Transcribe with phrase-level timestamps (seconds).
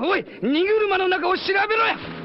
[0.00, 2.17] おい荷車の中を調べろや。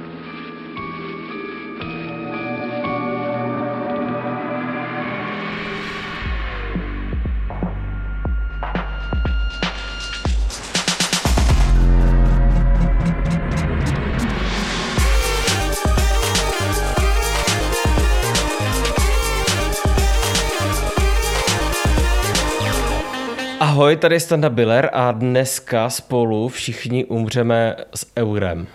[23.64, 28.60] Ahoj, tady je Standa Biller a dneska spolu všichni umřeme s eurem.
[28.60, 28.68] Uh,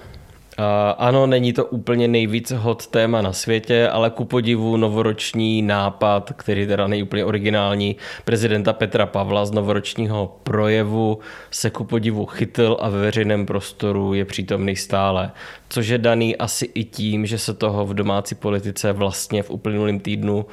[0.99, 6.67] ano, není to úplně nejvíc hot téma na světě, ale ku podivu novoroční nápad, který
[6.67, 11.19] teda není úplně originální, prezidenta Petra Pavla z novoročního projevu
[11.51, 15.31] se ku podivu chytil a ve veřejném prostoru je přítomný stále.
[15.69, 20.01] Což je daný asi i tím, že se toho v domácí politice vlastně v uplynulém
[20.01, 20.47] týdnu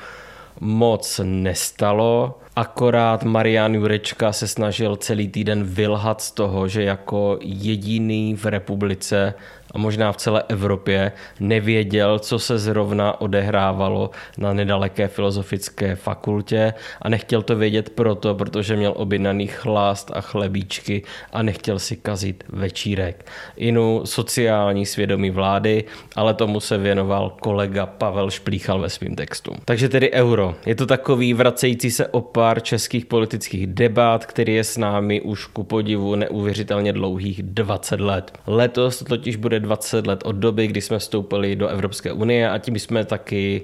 [0.60, 2.40] moc nestalo.
[2.56, 9.34] Akorát Marian Jurečka se snažil celý týden vylhat z toho, že jako jediný v republice
[9.76, 17.10] a možná v celé Evropě nevěděl, co se zrovna odehrávalo na nedaleké filozofické fakultě a
[17.10, 21.04] nechtěl to vědět proto, protože měl objednaný chlást a chlebíčky
[21.34, 23.26] a nechtěl si kazit večírek.
[23.56, 25.84] Inu sociální svědomí vlády,
[26.16, 29.56] ale tomu se věnoval kolega Pavel Šplíchal ve svém textu.
[29.66, 30.56] Takže tedy euro.
[30.66, 35.64] Je to takový vracející se opar českých politických debat, který je s námi už ku
[35.64, 38.38] podivu neuvěřitelně dlouhých 20 let.
[38.48, 42.58] Letos to totiž bude 20 let od doby, kdy jsme vstoupili do Evropské unie a
[42.58, 43.62] tím jsme taky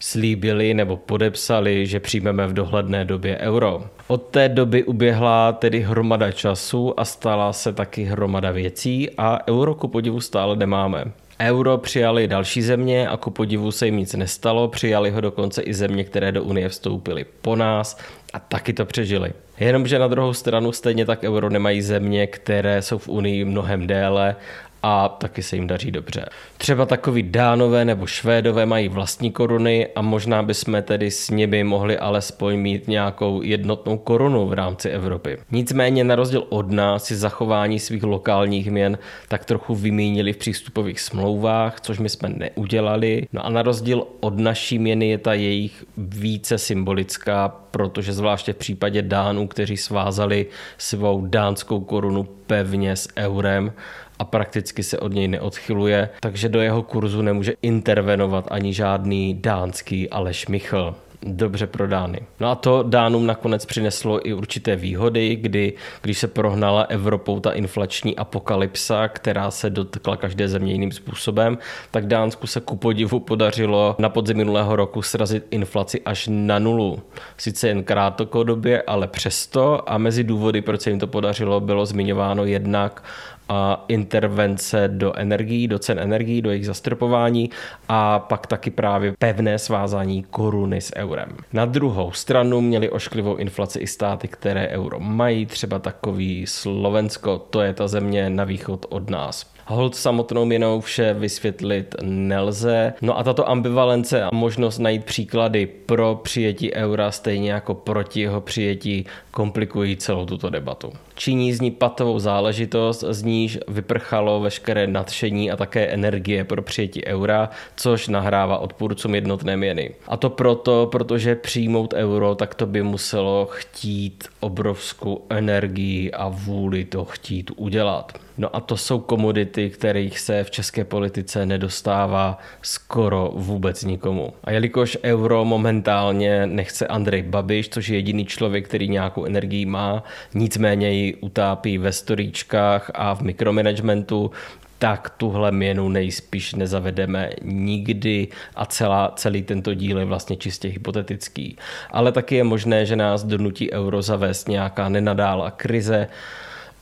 [0.00, 3.84] slíbili nebo podepsali, že přijmeme v dohledné době euro.
[4.06, 9.74] Od té doby uběhla tedy hromada času a stala se taky hromada věcí a euro
[9.74, 11.04] ku podivu stále nemáme.
[11.40, 15.74] Euro přijali další země a ku podivu se jim nic nestalo, přijali ho dokonce i
[15.74, 17.98] země, které do Unie vstoupily po nás
[18.32, 19.32] a taky to přežili.
[19.60, 24.36] Jenomže na druhou stranu stejně tak euro nemají země, které jsou v Unii mnohem déle
[24.86, 26.26] a taky se jim daří dobře.
[26.58, 31.98] Třeba takový Dánové nebo Švédové mají vlastní koruny a možná bychom tedy s nimi mohli
[31.98, 35.38] alespoň mít nějakou jednotnou korunu v rámci Evropy.
[35.50, 38.98] Nicméně na rozdíl od nás si zachování svých lokálních měn
[39.28, 43.26] tak trochu vymínili v přístupových smlouvách, což my jsme neudělali.
[43.32, 48.56] No a na rozdíl od naší měny je ta jejich více symbolická, protože zvláště v
[48.56, 50.46] případě Dánů, kteří svázali
[50.78, 53.72] svou dánskou korunu pevně s eurem,
[54.18, 60.10] a prakticky se od něj neodchyluje, takže do jeho kurzu nemůže intervenovat ani žádný dánský
[60.10, 60.94] Aleš Michl
[61.24, 62.20] dobře prodány.
[62.40, 65.72] No a to Dánům nakonec přineslo i určité výhody, kdy
[66.02, 71.58] když se prohnala Evropou ta inflační apokalypsa, která se dotkla každé země jiným způsobem,
[71.90, 77.02] tak Dánsku se ku podivu podařilo na podzim minulého roku srazit inflaci až na nulu.
[77.36, 82.44] Sice jen krátkodobě, ale přesto a mezi důvody, proč se jim to podařilo, bylo zmiňováno
[82.44, 83.02] jednak
[83.48, 87.50] a intervence do energií, do cen energií, do jejich zastropování
[87.88, 91.36] a pak taky právě pevné svázání koruny s eurem.
[91.52, 97.60] Na druhou stranu měli ošklivou inflaci i státy, které euro mají, třeba takový Slovensko, to
[97.60, 99.54] je ta země na východ od nás.
[99.66, 102.92] Hold samotnou měnou vše vysvětlit nelze.
[103.02, 108.40] No a tato ambivalence a možnost najít příklady pro přijetí eura stejně jako proti jeho
[108.40, 110.92] přijetí komplikují celou tuto debatu.
[111.14, 117.06] Činí z ní patovou záležitost, z níž vyprchalo veškeré nadšení a také energie pro přijetí
[117.06, 119.94] eura, což nahrává odpůrcům jednotné měny.
[120.08, 126.84] A to proto, protože přijmout euro, tak to by muselo chtít obrovskou energii a vůli
[126.84, 128.18] to chtít udělat.
[128.38, 134.32] No a to jsou komodity, kterých se v české politice nedostává skoro vůbec nikomu.
[134.44, 140.04] A jelikož euro momentálně nechce Andrej Babiš, což je jediný člověk, který nějakou energii má,
[140.34, 144.30] nicméně ji utápí ve storíčkách a v mikromanagementu,
[144.78, 151.56] tak tuhle měnu nejspíš nezavedeme nikdy a celá, celý tento díl je vlastně čistě hypotetický.
[151.90, 156.08] Ale taky je možné, že nás donutí euro zavést nějaká nenadála krize,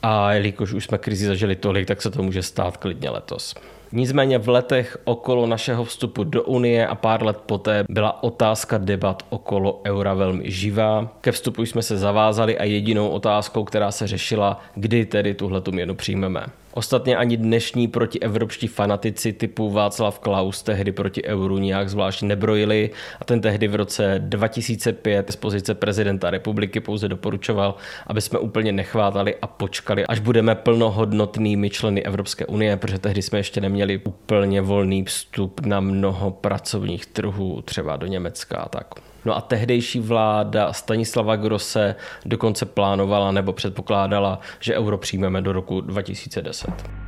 [0.03, 3.55] a jelikož už jsme krizi zažili tolik, tak se to může stát klidně letos.
[3.91, 9.23] Nicméně v letech okolo našeho vstupu do Unie a pár let poté byla otázka debat
[9.29, 11.17] okolo eura velmi živá.
[11.21, 15.95] Ke vstupu jsme se zavázali a jedinou otázkou, která se řešila, kdy tedy tuhle měnu
[15.95, 16.45] přijmeme.
[16.75, 22.89] Ostatně ani dnešní protievropští fanatici typu Václav Klaus tehdy proti euru nijak zvlášť nebrojili
[23.19, 27.75] a ten tehdy v roce 2005 z pozice prezidenta republiky pouze doporučoval,
[28.07, 33.39] aby jsme úplně nechvátali a počkali, až budeme plnohodnotnými členy Evropské unie, protože tehdy jsme
[33.39, 39.12] ještě neměli úplně volný vstup na mnoho pracovních trhů, třeba do Německa a tak.
[39.25, 45.81] No a tehdejší vláda Stanislava Grosse dokonce plánovala nebo předpokládala, že euro přijmeme do roku
[45.81, 47.03] 2010.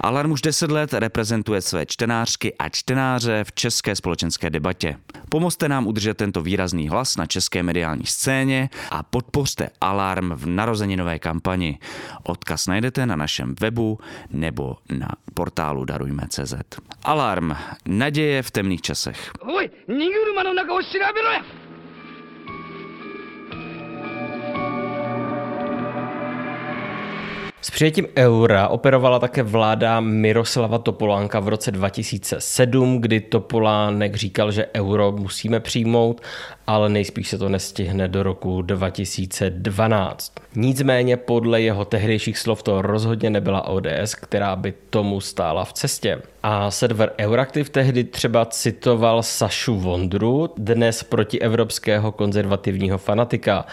[0.00, 4.96] Alarm už 10 let reprezentuje své čtenářky a čtenáře v české společenské debatě.
[5.28, 11.18] Pomozte nám udržet tento výrazný hlas na české mediální scéně a podpořte Alarm v narozeninové
[11.18, 11.78] kampani.
[12.22, 13.98] Odkaz najdete na našem webu
[14.30, 16.54] nebo na portálu darujme.cz.
[17.04, 17.54] Alarm.
[17.86, 19.32] Naděje v temných časech.
[19.42, 21.59] おい荷車の中を調べろや
[27.63, 34.65] S přijetím eura operovala také vláda Miroslava Topolánka v roce 2007, kdy Topolánek říkal, že
[34.75, 36.21] euro musíme přijmout,
[36.67, 40.33] ale nejspíš se to nestihne do roku 2012.
[40.55, 46.21] Nicméně podle jeho tehdejších slov to rozhodně nebyla ODS, která by tomu stála v cestě.
[46.43, 53.65] A server Euraktiv tehdy třeba citoval Sašu Vondru, dnes protievropského konzervativního fanatika.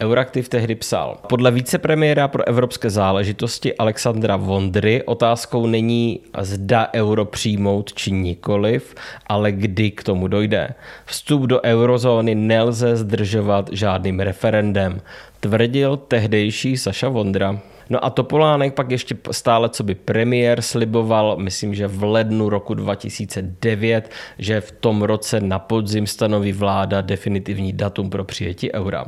[0.00, 1.18] Euraktiv tehdy psal.
[1.28, 3.33] Podle vicepremiéra pro evropské záležitosti
[3.78, 8.94] Alexandra Vondry otázkou není zda euro přijmout či nikoliv,
[9.26, 10.74] ale kdy k tomu dojde.
[11.04, 15.00] Vstup do eurozóny nelze zdržovat žádným referendem,
[15.40, 17.60] tvrdil tehdejší Saša Vondra.
[17.90, 22.74] No a Topolánek pak ještě stále co by premiér sliboval, myslím, že v lednu roku
[22.74, 29.06] 2009, že v tom roce na podzim stanoví vláda definitivní datum pro přijetí eura.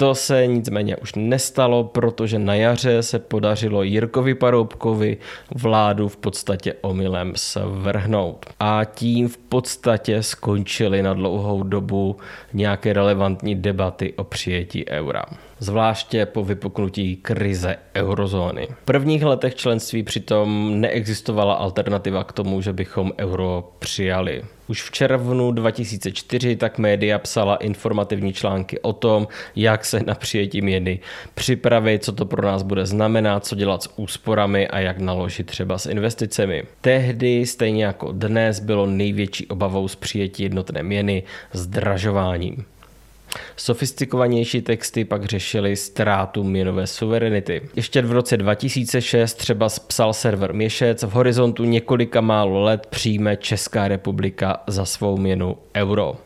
[0.00, 5.16] To se nicméně už nestalo, protože na jaře se podařilo Jirkovi Paroubkovi
[5.54, 8.46] vládu v podstatě omylem svrhnout.
[8.60, 12.16] A tím v podstatě skončily na dlouhou dobu
[12.52, 15.24] nějaké relevantní debaty o přijetí eura
[15.60, 18.68] zvláště po vypuknutí krize eurozóny.
[18.82, 24.42] V prvních letech členství přitom neexistovala alternativa k tomu, že bychom euro přijali.
[24.68, 30.62] Už v červnu 2004 tak média psala informativní články o tom, jak se na přijetí
[30.62, 31.00] měny
[31.34, 35.78] připravit, co to pro nás bude znamenat, co dělat s úsporami a jak naložit třeba
[35.78, 36.64] s investicemi.
[36.80, 41.22] Tehdy, stejně jako dnes, bylo největší obavou z přijetí jednotné měny
[41.52, 42.64] zdražováním.
[43.56, 47.62] Sofistikovanější texty pak řešily ztrátu měnové suverenity.
[47.76, 53.88] Ještě v roce 2006 třeba psal server Měšec, v horizontu několika málo let přijme Česká
[53.88, 56.16] republika za svou měnu euro.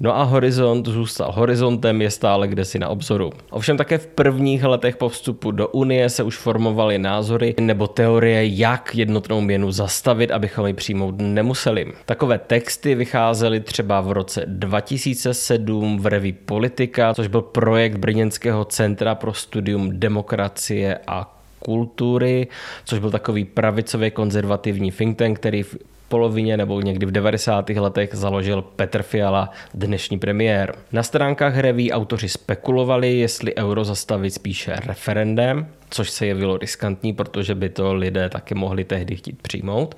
[0.00, 3.30] No a horizont zůstal horizontem, je stále kde si na obzoru.
[3.50, 8.46] Ovšem také v prvních letech po vstupu do Unie se už formovaly názory nebo teorie,
[8.46, 11.92] jak jednotnou měnu zastavit, abychom ji přijmout nemuseli.
[12.06, 19.14] Takové texty vycházely třeba v roce 2007 v reví Politika, což byl projekt Brněnského centra
[19.14, 22.46] pro studium demokracie a kultury,
[22.84, 25.76] což byl takový pravicově konzervativní think tank, který v
[26.08, 27.70] polovině nebo někdy v 90.
[27.70, 30.74] letech založil Petr Fiala, dnešní premiér.
[30.92, 37.54] Na stránkách reví autoři spekulovali, jestli euro zastavit spíše referendem, což se jevilo riskantní, protože
[37.54, 39.94] by to lidé taky mohli tehdy chtít přijmout,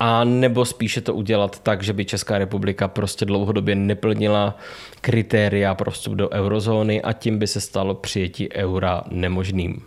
[0.00, 4.58] a nebo spíše to udělat tak, že by Česká republika prostě dlouhodobě neplnila
[5.00, 9.82] kritéria pro vstup do eurozóny a tím by se stalo přijetí eura nemožným.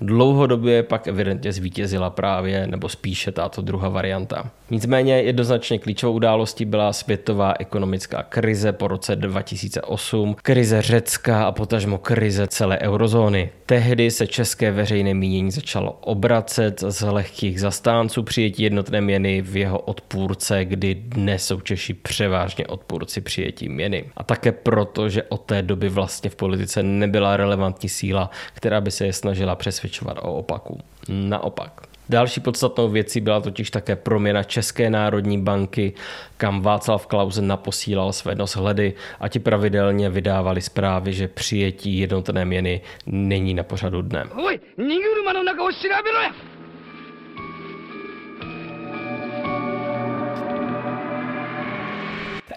[0.00, 4.50] Dlouhodobě pak evidentně zvítězila právě, nebo spíše tato druhá varianta.
[4.70, 11.98] Nicméně jednoznačně klíčovou událostí byla světová ekonomická krize po roce 2008, krize Řecka a potažmo
[11.98, 13.50] krize celé eurozóny.
[13.66, 19.78] Tehdy se české veřejné mínění začalo obracet z lehkých zastánců přijetí jednotné měny v jeho
[19.78, 24.04] odpůrce, kdy dnes jsou Češi převážně odpůrci přijetí měny.
[24.16, 28.90] A také proto, že od té doby vlastně v politice nebyla relevantní síla, která by
[28.90, 30.80] se je snažila přesvědčovat o opaku.
[31.08, 31.72] Naopak.
[32.08, 35.92] Další podstatnou věcí byla totiž také proměna České národní banky,
[36.36, 42.80] kam Václav Klaus naposílal své noshledy a ti pravidelně vydávali zprávy, že přijetí jednotné měny
[43.06, 44.24] není na pořadu dne.
[44.24, 44.48] お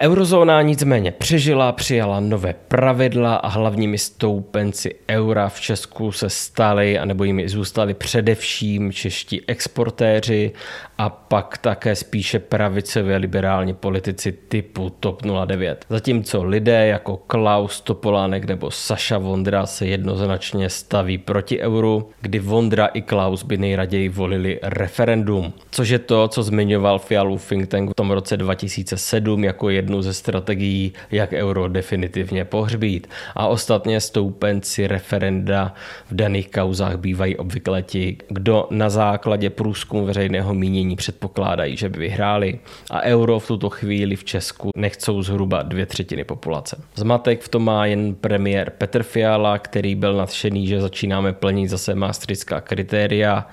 [0.04, 7.24] Eurozóna nicméně přežila, přijala nové pravidla a hlavními stoupenci eura v Česku se stali, anebo
[7.24, 10.52] jimi zůstali především čeští exportéři
[10.98, 15.86] a pak také spíše pravicově liberální politici typu TOP 09.
[15.90, 22.86] Zatímco lidé jako Klaus Topolánek nebo Saša Vondra se jednoznačně staví proti euru, kdy Vondra
[22.86, 25.54] i Klaus by nejraději volili referendum.
[25.72, 30.14] Což je to, co zmiňoval Fialu think tank v tom roce 2007 jako jednu ze
[30.14, 33.08] strategií, jak euro definitivně pohřbít.
[33.36, 35.74] A ostatně stoupenci referenda
[36.12, 42.00] v daných kauzách bývají obvykle ti, kdo na základě průzkumu veřejného mínění předpokládají, že by
[42.00, 42.60] vyhráli
[42.92, 46.78] a euro v tuto chvíli v Česku nechcou zhruba dvě třetiny populace.
[46.96, 51.96] Zmatek v tom má jen premiér Petr Fiala, který byl nadšený, že začínáme plnit zase
[51.96, 53.48] maastrichtská kritéria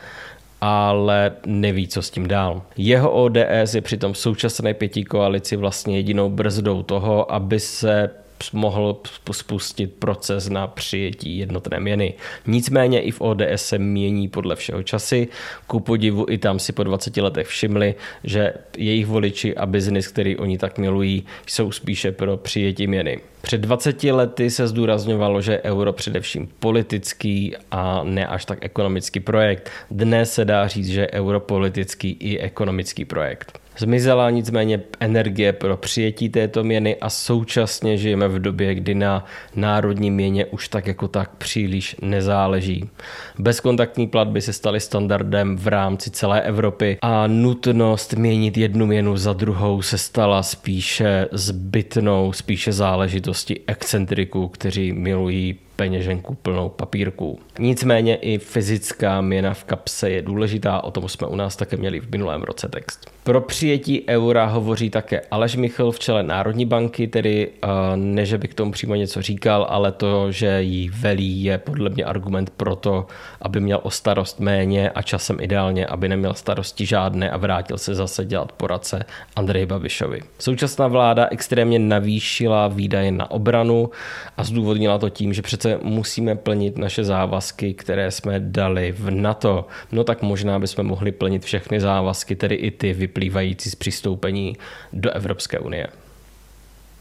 [0.60, 2.62] ale neví, co s tím dál.
[2.76, 8.10] Jeho ODS je přitom v současné pětí koalici vlastně jedinou brzdou toho, aby se
[8.52, 9.00] mohl
[9.32, 12.14] spustit proces na přijetí jednotné měny.
[12.46, 15.28] Nicméně i v ODS se mění podle všeho časy.
[15.66, 20.36] Ku podivu i tam si po 20 letech všimli, že jejich voliči a biznis, který
[20.36, 23.20] oni tak milují, jsou spíše pro přijetí měny.
[23.42, 29.70] Před 20 lety se zdůrazňovalo, že euro především politický a ne až tak ekonomický projekt.
[29.90, 33.60] Dnes se dá říct, že euro politický i ekonomický projekt.
[33.78, 39.24] Zmizela nicméně energie pro přijetí této měny a současně žijeme v době, kdy na
[39.56, 42.90] národní měně už tak jako tak příliš nezáleží.
[43.38, 49.32] Bezkontaktní platby se staly standardem v rámci celé Evropy a nutnost měnit jednu měnu za
[49.32, 57.38] druhou se stala spíše zbytnou, spíše záležitosti excentriků, kteří milují peněženku plnou papírků.
[57.58, 62.00] Nicméně i fyzická měna v kapse je důležitá, o tom jsme u nás také měli
[62.00, 63.10] v minulém roce text.
[63.22, 68.38] Pro přijetí eura hovoří také Aleš Michl v čele Národní banky, tedy uh, ne, že
[68.38, 72.50] by k tomu přímo něco říkal, ale to, že jí velí, je podle mě argument
[72.50, 73.06] pro to,
[73.42, 77.94] aby měl o starost méně a časem ideálně, aby neměl starosti žádné a vrátil se
[77.94, 79.04] zase dělat poradce
[79.36, 80.20] Andrej Babišovi.
[80.38, 83.90] Současná vláda extrémně navýšila výdaje na obranu
[84.36, 89.66] a zdůvodnila to tím, že přece musíme plnit naše závazky, které jsme dali v NATO.
[89.92, 94.56] No tak možná bychom mohli plnit všechny závazky, tedy i ty vyplývající z přistoupení
[94.92, 95.86] do Evropské unie.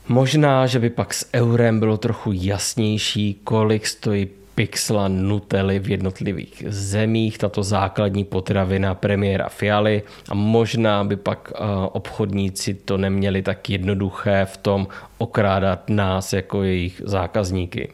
[0.08, 6.64] Možná, že by pak s eurem bylo trochu jasnější, kolik stojí pixla Nutelly v jednotlivých
[6.68, 11.58] zemích, tato základní potravina premiéra Fialy a možná by pak eh,
[11.92, 17.90] obchodníci to neměli tak jednoduché v tom okrádat nás jako jejich zákazníky.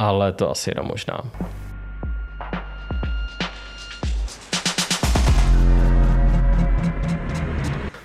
[0.00, 1.20] Ale to asi jenom možná.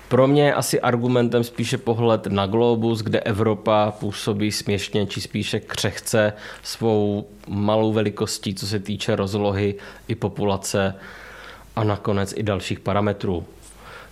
[0.08, 5.60] Pro mě je asi argumentem spíše pohled na globus, kde Evropa působí směšně či spíše
[5.60, 9.74] křehce svou malou velikostí, co se týče rozlohy
[10.08, 10.94] i populace
[11.76, 13.44] a nakonec i dalších parametrů.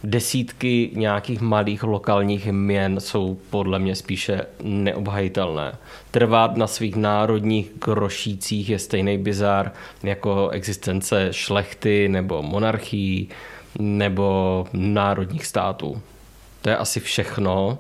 [0.07, 5.77] Desítky nějakých malých lokálních měn jsou podle mě spíše neobhajitelné.
[6.11, 13.29] Trvat na svých národních grošících je stejný bizar jako existence šlechty nebo monarchií
[13.79, 16.03] nebo národních států.
[16.63, 17.79] To je asi všechno.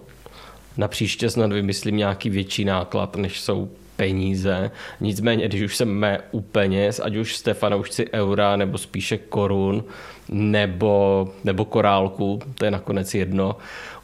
[0.76, 4.70] Na příště snad vymyslím nějaký větší náklad, než jsou peníze.
[5.00, 9.84] Nicméně, když už jsme u peněz, ať už Stefanoušci eura, nebo spíše korun,
[10.28, 13.56] nebo, nebo korálku, to je nakonec jedno,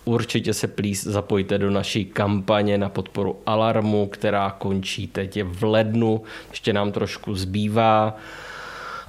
[0.05, 5.63] určitě se please zapojte do naší kampaně na podporu Alarmu, která končí teď je v
[5.65, 8.17] lednu, ještě nám trošku zbývá.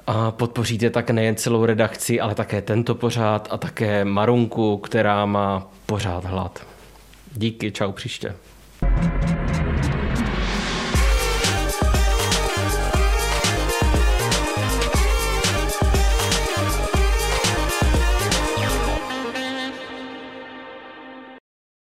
[0.07, 5.67] A podpoříte tak nejen celou redakci, ale také tento pořád a také Marunku, která má
[5.85, 6.65] pořád hlad.
[7.33, 8.35] Díky, čau příště.